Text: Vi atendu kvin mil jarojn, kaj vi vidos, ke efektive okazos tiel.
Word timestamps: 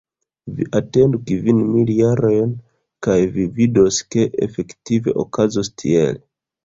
Vi 0.59 0.65
atendu 0.77 1.19
kvin 1.31 1.59
mil 1.73 1.91
jarojn, 1.97 2.55
kaj 3.09 3.17
vi 3.35 3.47
vidos, 3.59 4.01
ke 4.17 4.25
efektive 4.47 5.15
okazos 5.25 5.71
tiel. 5.83 6.19